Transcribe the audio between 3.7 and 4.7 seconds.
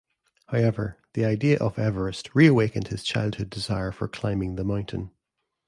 for climbing the